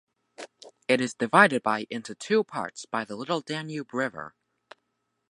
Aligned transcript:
It 0.87 0.99
is 0.99 1.13
divided 1.13 1.61
by 1.61 1.85
into 1.91 2.15
two 2.15 2.43
parts 2.43 2.87
by 2.87 3.05
the 3.05 3.15
Little 3.15 3.39
Danube 3.41 3.93
river. 3.93 4.33